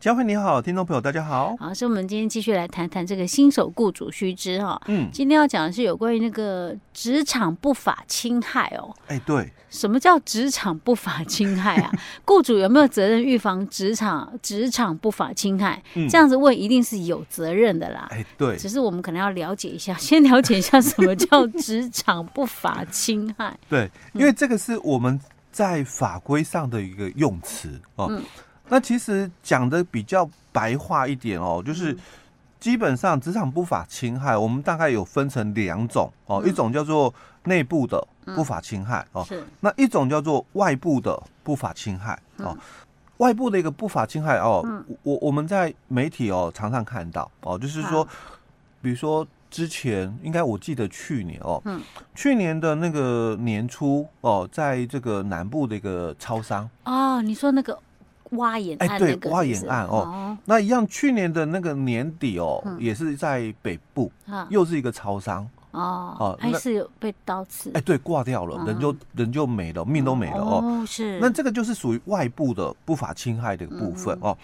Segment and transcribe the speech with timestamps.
[0.00, 1.54] 佳慧你好，听众朋友大家好。
[1.58, 4.80] 好，所以我们今天继续来谈谈这个新手雇主须知哈。
[4.86, 8.96] 嗯，今天要讲的是有关于那个职场不法侵害哦。
[9.08, 11.92] 哎，对，什么叫职场不法侵害啊？
[12.24, 15.82] 雇主有没有责任预防职场职场不法侵害？
[15.94, 18.08] 嗯，这样子问一定是有责任的啦。
[18.10, 23.54] 哎，对，只是我们可能要了解一下， 先了解一下什么叫职场不法侵害。
[23.68, 25.20] 对，因为这个是我们
[25.52, 28.06] 在法规上的一个用词哦。
[28.08, 28.22] 嗯
[28.70, 31.96] 那其实讲的比较白话一点哦，就是
[32.58, 37.12] 基本上职场不法侵害，我们大概有分成两种哦，一种叫做
[37.44, 39.26] 内部的不法侵害哦，
[39.60, 42.56] 那一种叫做外部的不法侵害哦。
[43.16, 44.64] 外部的一个不法侵害哦，
[45.02, 48.06] 我我们在媒体哦常常看到哦，就是说，
[48.80, 51.62] 比如说之前应该我记得去年哦，
[52.14, 57.78] 去年的那个年初哦，在这个南部的一个超商哦，你说那个。
[58.30, 65.48] 挖眼哎，对，挖眼案哦，哦，那一样，去年的那个年底哦，嗯、也是在北部，啊、又是一个超商。
[65.72, 74.38] 哦，哦，还是有被刀刺，哎，对，挂掉了，嗯、人就人就没了，命都没了哦，哦，是，那这个就是属于外部的不法侵害的部分、嗯、哦。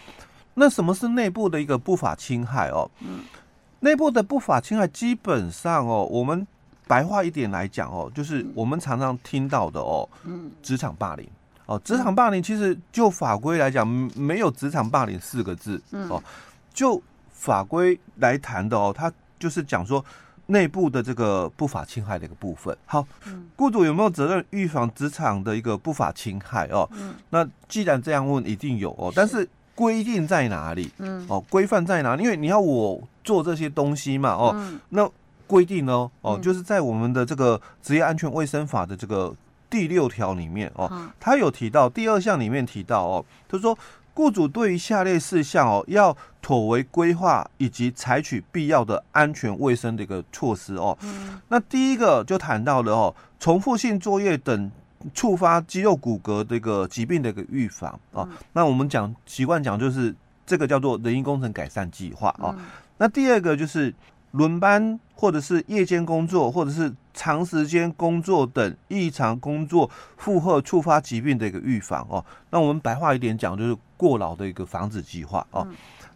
[0.55, 2.89] 那什么是内部的一个不法侵害哦？
[3.01, 3.25] 嗯，
[3.81, 6.47] 内部的不法侵害基本上哦，我们
[6.87, 11.29] 白话一点来讲哦，就是我们常常听到的哦，嗯，职场霸凌。
[11.67, 15.83] 哦，职场霸凌其实就法规来讲，没有职场霸凌四个字。
[16.08, 16.23] 哦，
[16.73, 20.03] 就法规来谈的哦，它就是讲说
[20.47, 22.77] 内部的这个不法侵害的一个部分。
[22.86, 23.05] 好，
[23.56, 26.69] 雇主有没有责任预防职场的一个不法侵害？
[26.69, 26.89] 哦，
[27.31, 29.12] 那既然这样问，一定有哦。
[29.14, 30.92] 但是规定在哪里？
[30.98, 32.23] 嗯，哦，规范在哪里？
[32.23, 34.30] 因为你要我做这些东西嘛。
[34.30, 34.55] 哦，
[34.91, 35.11] 那
[35.48, 36.08] 规定呢？
[36.20, 39.34] 哦，就是在我们的这个职业安全卫生法的这个。
[39.69, 43.77] 第六条里面哦，他有提到第二项里面提到哦，他说
[44.14, 50.96] 雇主对于下列事项哦，要妥为规划以及采取必要的安全卫生的一个措施哦。
[51.48, 54.70] 那第一个就谈到了哦，重复性作业等
[55.13, 58.29] 触发肌肉骨骼的一个疾病的一个预防啊。
[58.52, 60.14] 那我们讲习惯讲就是
[60.46, 62.57] 这个叫做人因工程改善计划啊。
[62.98, 63.95] 那第二个就是。
[64.36, 72.23] 轮班或者是夜间工作，或者是长时间工作等异常工作负荷触发疾病的一个预防哦。
[72.51, 75.67] 那我们白话一点讲，就是过劳的一个防止计划哦。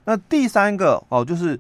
[0.04, 1.58] 那第三个哦，就是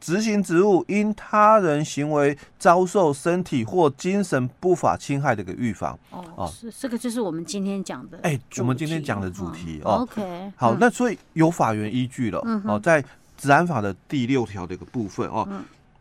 [0.00, 6.48] 执行职务因他人行为遭受身体或精神不法侵害的一个预防哦。
[6.52, 10.02] 是这个就是我们今天讲的哎，我们今天讲的主题哦。
[10.02, 13.04] OK，好，那所以有法源依据了哦，在
[13.36, 15.48] 治安法的第六条的一个部分哦。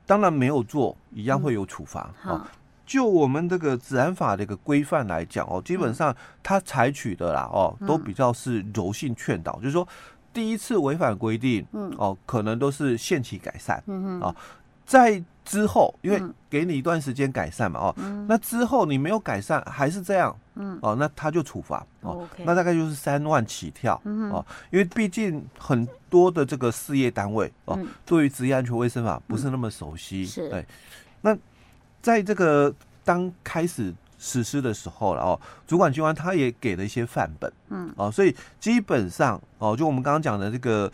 [0.05, 2.13] 当然没有做，一样会有处罚。
[2.25, 2.41] 嗯、哦，
[2.85, 9.87] 就我们这个治安法的一个规范来讲哦，基本上它采取的啦哦，都比较是柔性劝导，嗯、就是说
[10.31, 11.91] 第一次违反规定，嗯。
[11.97, 14.35] 哦，可能都是限期改善，嗯啊，
[14.85, 20.77] 在之后，因为给你一段时间改善嘛，哦，嗯、那之后你没有改善还是这样，嗯。
[20.81, 25.87] 哦，那他就处罚，哦那大概就是三万起跳，嗯、哦，因为毕竟很。
[26.07, 30.49] 多的这个事业单位哦，对于职业安全卫生法不是那么熟悉，嗯、是。
[30.49, 30.65] 对。
[31.19, 31.37] 那
[32.01, 32.73] 在这个
[33.03, 40.89] 当开始实施的时候了哦，主管机关他也给了一些范本，嗯，哦，所以基本上哦，就我们刚刚讲的这个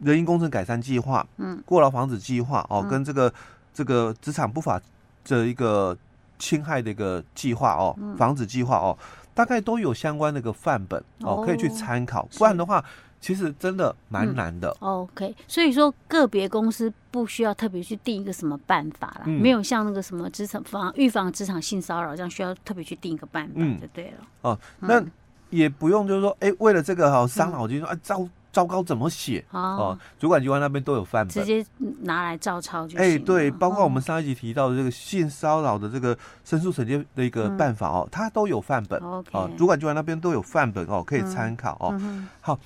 [0.00, 3.32] 人因工程改善计划，嗯，过劳防止计划哦，跟这个
[3.72, 4.80] 这个职场不法
[5.24, 5.96] 的一个
[6.38, 8.96] 侵害的一个计划哦，防止计划哦，
[9.34, 12.84] 大概都有相关的一个范本哦，可以去参考，不然的话。
[13.22, 14.74] 其实真的蛮难的。
[14.80, 24.26] 嗯、OK，所以说个别公司不需要特别去定一个什么办法啦，嗯、没有像那个什么职场防预防职场性骚扰这样需要特别去定一个办法就对了。
[24.40, 25.04] 哦、嗯，那
[25.50, 29.44] 也不用就是说，哎，为了这个哈伤脑筋说，哎糟糟糕怎么写？
[29.50, 31.64] 哦，主管机关那边都有范本，直接
[32.00, 32.98] 拿来照抄就行。
[32.98, 39.00] 哎，对，包括我们上一集提到的这个性骚扰的这个申诉惩戒的一个办法哦，它都有范本。
[39.00, 41.98] 哦，主管机关那边都有范本哦，可以参考哦。
[42.40, 42.58] 好。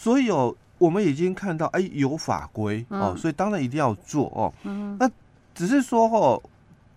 [0.00, 4.54] 所以哦，我们已经看到，哎，有法规哦，所以当然一定要做哦。
[4.62, 5.10] 嗯，那
[5.52, 6.40] 只是说哦，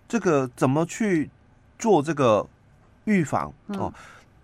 [0.08, 1.28] 这个怎么去
[1.80, 2.46] 做这个
[3.06, 3.92] 预防哦？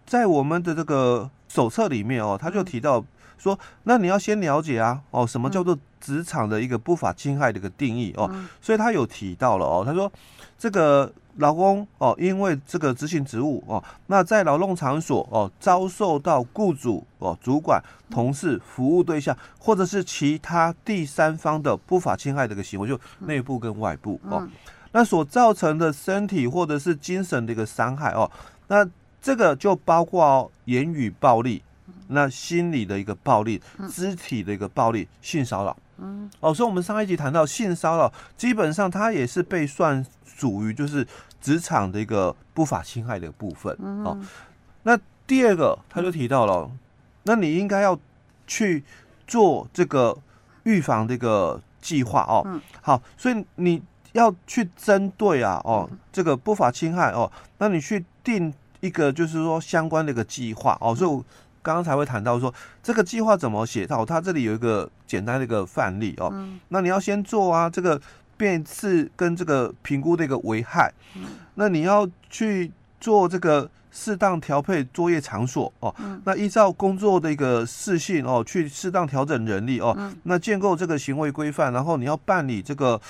[0.04, 3.04] 在我们的这个手册里面哦，他就提到
[3.38, 8.30] 说，那你要先了解啊，哦，什么叫做职场的一个不法侵害的一个定义哦？
[8.60, 10.12] 所以他有提到了哦，他说
[10.58, 11.12] 这个。
[11.38, 17.80] 劳工哦，因为这个执行职务哦，那在劳动场所哦，遭受到雇主哦、主管、
[18.10, 24.48] 同事、服务对象或者是其他第三方的不法侵害的一个行为，就内部跟外部哦，
[24.90, 28.28] 那所造成的身体或者是精神的一个伤害哦，
[28.66, 28.84] 那
[29.22, 31.62] 这个就包括哦言语暴力，
[32.08, 33.60] 那心理的一个暴力，
[33.90, 35.76] 肢体的一个暴力，性骚扰。
[35.98, 41.06] 嗯，哦，所以我们上一集谈到性骚扰，基本上它也是被算属于就是
[41.40, 43.76] 职场的一个不法侵害的部分。
[44.04, 44.16] 哦，
[44.84, 44.96] 那
[45.26, 46.70] 第二个他就提到了，
[47.24, 47.98] 那你应该要
[48.46, 48.84] 去
[49.26, 50.16] 做这个
[50.62, 52.60] 预防这个计划哦。
[52.80, 53.82] 好，所以你
[54.12, 61.24] 要去针对啊，哦，这个不法侵害哦，那你去定一个就是说相关的一个计划哦，所以我。
[61.62, 62.52] 刚刚才会谈到说
[62.82, 66.30] 这个计划怎么写到，它这里有一个简单的一个范例哦。
[66.32, 66.58] 嗯。
[66.68, 68.00] 那你要先做啊，这个
[68.36, 70.92] 变次跟这个评估的一个危害。
[71.16, 71.24] 嗯。
[71.54, 72.70] 那你要去
[73.00, 75.94] 做这个适当调配作业场所哦。
[75.98, 76.20] 嗯。
[76.24, 79.94] 那依照工作的一个适性哦，去适当调整人力哦。
[79.98, 80.16] 嗯。
[80.24, 83.00] 那建构这个行为规范，然后你要办理这个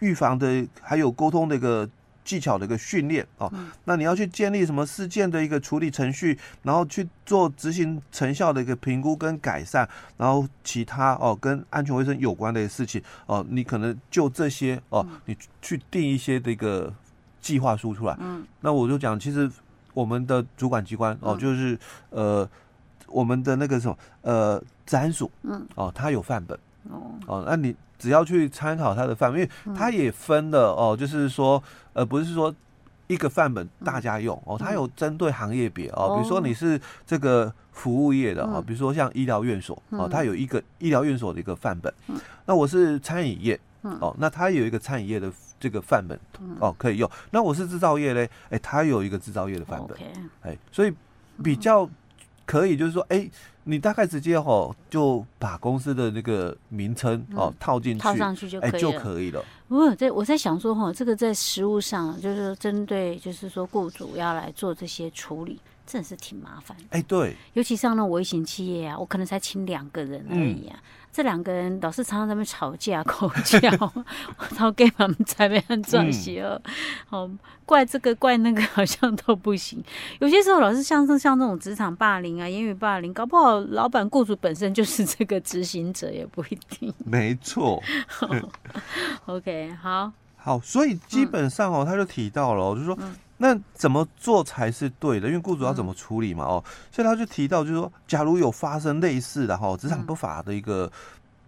[0.00, 1.88] 预防的还有沟通的一个。
[2.24, 3.52] 技巧的一个训练哦，
[3.84, 16.92] 那你要去建立什么事件的一个处理程序，然后去做执行成效的一个评估跟改善，然后其他哦跟安全卫生有关的事情哦，你可能就这些哦，你去定一些这个
[17.40, 18.16] 计划书出来。
[18.20, 19.50] 嗯，那我就讲，其实
[19.94, 21.78] 我们的主管机关哦，就是
[22.10, 22.48] 呃
[23.08, 25.66] 我们的那个什么呃治安署，嗯。
[25.74, 26.58] 哦，它有范本
[26.90, 27.74] 哦哦，那你。
[27.98, 31.62] 只要去参考它的范本，因为它也分了哦，就是说，
[31.92, 32.52] 呃，不是说
[33.06, 41.94] 一个范本大家用哦，它有针对行业别哦，比如说你是这个服务业的哦，比如说像医疗院所哦，它有一个医疗院所的一个范本。
[42.44, 45.30] 那我是餐饮业哦，那它有一个餐饮业的
[45.60, 46.18] 这个范本
[46.58, 47.08] 哦，可以用。
[47.30, 49.96] 那我是制造业嘞，哎，它有一个制造业的范本，
[50.40, 50.92] 哎，所以
[51.40, 51.88] 比较。
[52.44, 53.30] 可以，就是说，哎、欸，
[53.64, 59.44] 你大概直接哦就把公司的那个名称哦套进去，套上去就可以了，欸、就可以了。
[59.68, 66.76] 我在我在想说，哈，这个在实务上，就是针对，就是说，雇主要来做这些处理，真的是挺麻烦。
[66.90, 70.76] 哎，对，尤其像那微型企业啊，我可能才请两个人而已啊。
[70.76, 76.58] 嗯这两个人老是常常在那边吵架、 口角，然后给他们在那边转邪恶，
[77.06, 77.28] 好
[77.66, 79.84] 怪这个怪那个，好像都不行。
[80.20, 86.90] 有些时候，老是像是像这种职场霸凌啊、言语霸凌，搞不好老板、雇主本身就是这个执行者，也不一定。
[87.04, 87.82] 没错。
[89.26, 92.98] OK，好，好，所以基本上哦，他就提到了，就是说。
[93.42, 95.26] 嗯那怎么做才是对的？
[95.26, 96.44] 因为雇主要怎么处理嘛？
[96.44, 96.62] 哦，
[96.92, 100.88] 所以他就提到，就是说，假如有发生类似的哈职场不法的一个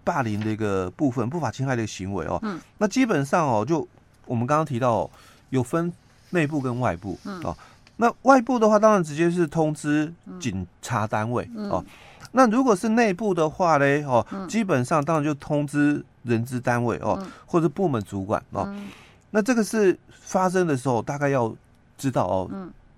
[0.03, 3.87] 霸凌的一个部分、不法侵害的一个行为哦，嗯，那基本上哦，就
[4.27, 5.09] 我们刚刚提到
[5.51, 5.93] 有分
[6.31, 7.57] 内部跟外部哦。
[7.97, 11.85] 那外部的话，当然直接是通知警察单位哦。
[12.33, 18.69] 那如果是内部的话嘞，哦，基本上当然就通知人资单位哦，或者部门主管哦。
[19.31, 21.55] 那这个是发生的时候，大概要。
[21.97, 22.51] 知道哦，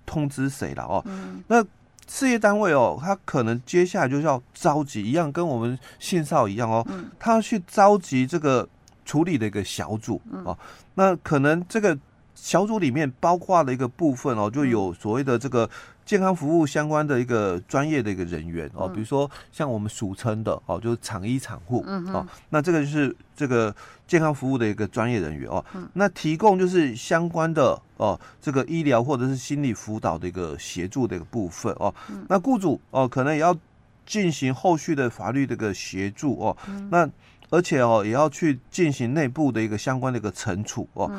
[0.05, 1.03] 通知谁了哦？
[1.07, 1.65] 嗯、那
[2.07, 8.69] 事业单位哦，他可能接下来就是要召集一样，跟我们信少一样哦，嗯、他要去召集这个
[9.05, 10.57] 处理的一个小组哦。
[10.95, 11.99] 那可能这个
[12.35, 15.69] 小组里面包括的一个部分哦，就有所谓的这个。
[16.07, 23.75] 健康服务相关的一个专业的一个人员哦，比如说像我们俗称的哦，就是厂医厂护哦，那这个就是这个
[24.07, 25.63] 健康服务的一个专业人员哦，
[25.93, 31.93] 那提供就是相关的哦，这个医疗或者是心理辅导的一个协助的一个部分哦，
[32.29, 33.55] 那雇主哦可能也要
[34.07, 36.57] 进行后续的法律的一个协助哦，
[36.89, 37.11] 那
[37.51, 41.11] 而且哦也要去进行内部的一个相关的一个惩处哦，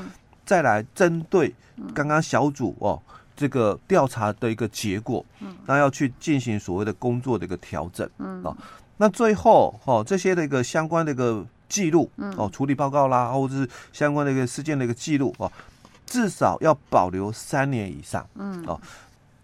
[0.46, 1.54] 再来针对
[1.94, 3.02] 刚刚小组哦。
[3.38, 8.58] 这个调查的一个结果，嗯，那要去进行所谓的工作的一个调整，嗯，啊，
[8.98, 15.50] 那最后哦，这些的一个相关的一个记录，嗯，哦，处理报告啦，或者是相关的一个事件的一个记录，哦，
[16.08, 18.82] 至少要保留三年以上，嗯，哦，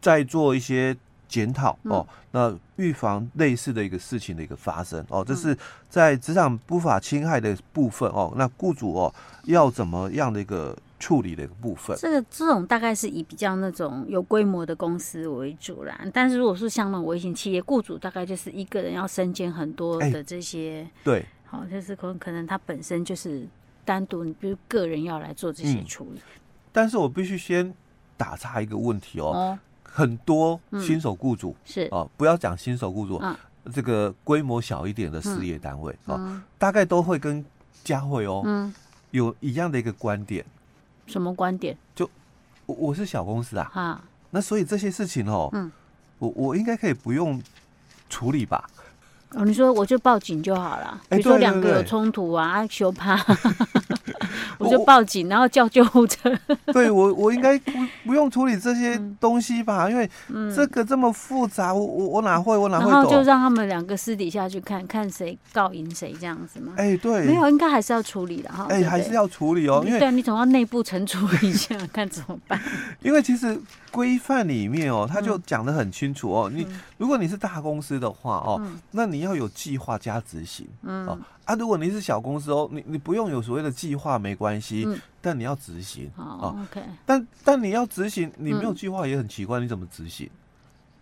[0.02, 0.98] 再做一些
[1.28, 5.56] 检讨，哦，那预防类似的一个事情的一个发生，哦，这是
[5.88, 10.76] 在职场不法侵害的部分，哦，那雇主哦要怎么样的一个。
[11.04, 16.00] 处理的一个部分，这个这种大概是以比较那种有规模的公司为主啦。
[16.14, 23.46] 但是如果是像那种微型企业，雇主大概就是一个人要身兼很多的这些，欸、对，好，就是可能可能他本身就是
[23.84, 26.20] 单独，你比如个人要来做这些处理。
[26.20, 26.40] 嗯、
[26.72, 27.74] 但是我必须先
[28.16, 29.60] 打岔一个问题哦，哦。
[29.84, 31.88] 很多新手雇主、嗯、是。
[31.92, 33.36] 哦，不要讲新手雇主，嗯、
[33.74, 37.44] 这个规模小一点的事业单位、嗯、哦，大概都会跟
[37.84, 38.74] 佳慧哦，嗯，
[39.12, 40.46] 有一样的一个观点。
[41.06, 41.78] 什么观点？
[41.96, 42.10] 就
[42.66, 45.72] 我我是小公司啊，哈，那所以这些事情哦，嗯，
[46.20, 47.42] 我我应该可以不用
[48.10, 48.64] 处理吧？
[49.32, 53.16] 哦，你说我就报警就好了，比如说两个有冲突啊，修怕，
[54.58, 56.32] 我就报警，然后叫救护车。
[56.74, 57.72] 对我，我应该不
[58.06, 59.90] 不用处理这些东西吧？
[59.90, 60.10] 因为
[60.56, 62.92] 这个这么复杂，我我我哪会，我哪会懂？
[62.92, 66.74] 然后就让他们两个私底下去看看谁告赢谁这样子吗？
[66.78, 68.68] 哎，对，没有，应该还是要处理的哈。
[68.70, 72.60] 哎，还是要处理哦，因为对，你总要内部惩处一下， 看怎么办。
[73.02, 73.60] 因为其实
[73.94, 78.60] 规范里面哦，他就讲的很清楚哦，你如果你是大公司的话哦，
[78.90, 81.08] 那你要有计划加执行，嗯。
[81.08, 81.18] 哦。
[81.46, 86.58] 啊，如果你是小公司哦，你你不用有所谓的计划没关系，嗯、但你要执行哦。
[86.64, 90.30] OK，但但你要执行，你没有计划也很奇怪，你怎么执行？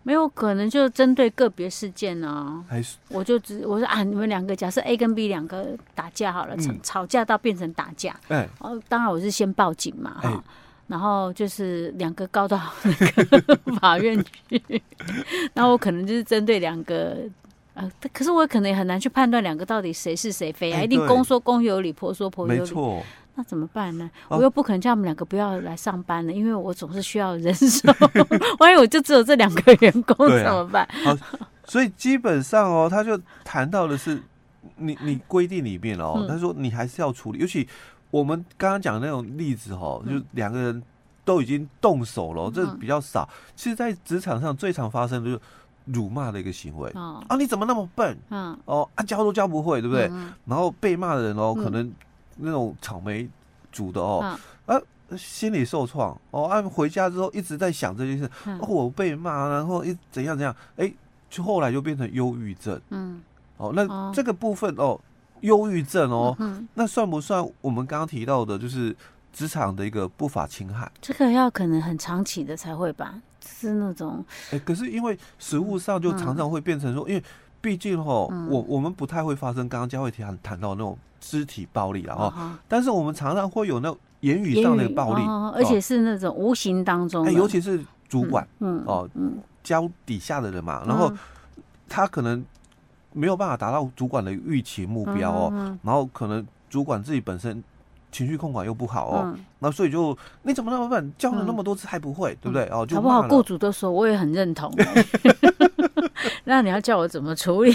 [0.02, 2.64] 没有可能就针对个别事件呢、啊？
[2.68, 10.40] 还是我就只我说啊，你们两个假设 A 跟 B 两个打架好了，吵、嗯、吵架到变成打架，哎、欸，哦，当然我是先报警嘛，哈、欸，
[10.86, 14.82] 然后就是两个告到那个 法院去，
[15.54, 17.18] 那我可能就是针对两个。
[17.74, 22.58] 呃，可是我可能也很难去判断两个到底谁是谁非啊，欸、一定公说公有理，婆说婆有理。
[22.60, 23.02] 没错，
[23.34, 24.10] 那怎么办呢？
[24.28, 27.90] 哦、我又不可能叫他们两个不要来上班了，因为我总是需要人手。
[28.60, 30.86] 万一我就只有这两个员工怎么办？
[31.64, 34.22] 所以基本上哦，他就谈到的是
[34.76, 37.66] 你你规定里面哦，嗯、他说你还是要处理，尤其
[38.12, 40.80] 我们刚刚讲的那种例子哦，嗯、就两个人
[41.24, 43.28] 都已经动手了，这比较少。
[43.32, 45.40] 嗯、其实，在职场上最常发生的就是。
[45.86, 47.34] 辱骂的一个行为、哦、啊！
[47.34, 48.16] 你怎么那么笨？
[48.30, 50.06] 嗯、哦啊，教都教不会，对不对？
[50.12, 51.92] 嗯、然后被骂的人哦，可能
[52.36, 53.28] 那种草莓
[53.72, 54.82] 煮的哦，嗯、啊，
[55.18, 60.94] 心理受创哦，啊，回家之后一直在想这件事，嗯、哦，我被骂，然后一怎样怎样，哎，
[61.28, 62.80] 就后来就变成忧郁症。
[62.90, 63.20] 嗯，
[63.56, 65.00] 哦，那这个部分哦，
[65.42, 68.96] 忧郁症哦，嗯、那算不算我们刚刚提到的，就是
[69.32, 70.90] 职场的一个不法侵害？
[71.00, 73.14] 这个要可能很长期的才会吧。
[73.44, 77.22] 是那种，哎、欸，可是因为实物上就常常会变成说，嗯、因为
[77.60, 89.34] 毕竟哈，嗯、我我们不太会发生刚刚佳慧谈谈到那种肢体暴力啊，但是我们常常会有那种言语上的暴力，哦、而且是那种无形当中，尤其是主管，嗯，哦，嗯，
[89.64, 91.12] 教底下的人嘛，然后
[91.88, 92.44] 他可能
[93.12, 97.62] 没有办法达到主管的预期目标哦，然后可能主管自己本身。
[98.14, 102.68] 情绪控管又不好哦，嗯、那所以就你怎么那么笨，教了那么多次还不会，嗯、对不对？
[102.68, 103.22] 哦，就好不好？
[103.26, 104.70] 雇主都说，我也很认同。
[106.44, 107.72] 那你要叫我怎么处理？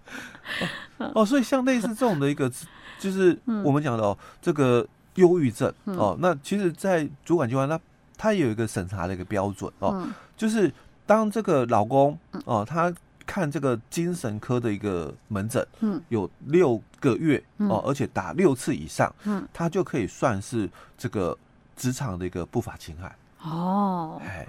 [1.14, 2.52] 哦，所以像类似这种的一个，
[2.98, 3.34] 就是
[3.64, 7.80] 我们讲的哦，这个忧郁症哦，那其实，在主管机关，那
[8.18, 10.70] 他也有一个审查的一个标准哦，就是
[11.06, 12.92] 当这个老公哦，他。
[13.28, 20.66] 看这个精神科的一个门诊，嗯，有六个月哦，而且打六次以上，嗯，他就可以算是
[20.96, 21.36] 这个
[21.76, 23.14] 职场的一个不法侵害。
[23.42, 24.48] 哦，哎，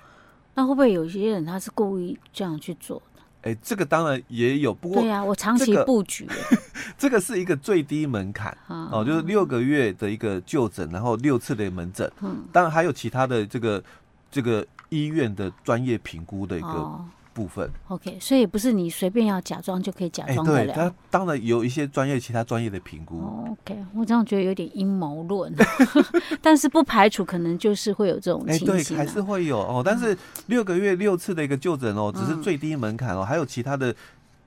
[0.53, 3.21] 那会不会有些人他是故意这样去做的？
[3.41, 6.25] 哎，这个当然也有，不过对呀，我长期布局，
[6.97, 13.83] 这个 是一个最低门槛哦，就是六个月的一个就诊，然后六次的门诊，嗯，当然还有其他的这个
[14.31, 17.05] 这个医院的专业评估的一个。
[17.39, 20.73] 部分，OK，所以不是你随便要假装就可以假装得了。
[20.73, 23.47] 他当然有一些专业、其他专业的评估。
[23.49, 25.53] OK，我这样觉得有点阴谋论，
[26.43, 28.67] 但是不排除可能就是会有这种情形。
[28.67, 29.81] 对，还是会有哦。
[29.85, 30.17] 但是
[30.47, 33.95] 六个月六次的一个就诊哦，只是最低门槛哦，还有其他的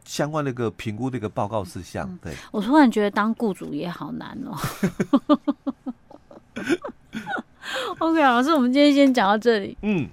[0.05, 2.07] 相关的一个评估的一个报告事项。
[2.23, 4.53] 对，我突然觉得当雇主也好难哦。
[7.99, 9.79] OK，老师，我们今天先讲到这里。
[9.81, 10.07] 嗯。